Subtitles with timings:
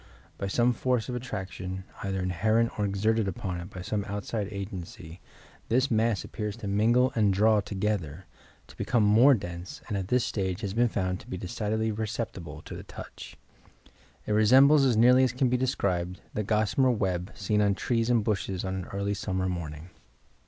[0.39, 5.21] By some force of attraction, either inherent or exerted upon it by some outside agency,
[5.69, 8.25] this mass appears to mingle and draw together,
[8.65, 12.63] to become more dense and at this stage has been found to be decidedly perceptible
[12.63, 13.37] to the touch.
[14.25, 18.23] It resembles as nearly as can be described the gossamer web, seen on trees and
[18.23, 19.91] bushes on an early summer morning."